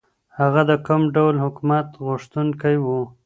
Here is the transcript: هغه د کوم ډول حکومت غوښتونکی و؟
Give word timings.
هغه 0.39 0.61
د 0.69 0.71
کوم 0.85 1.01
ډول 1.15 1.35
حکومت 1.45 1.87
غوښتونکی 2.05 2.75
و؟ 2.83 2.87